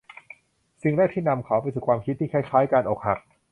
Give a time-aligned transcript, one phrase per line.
[0.83, 3.19] สิ่งแรกที่นำเขาไปสู่ความคิดที่คล้าย ๆ การอกหัก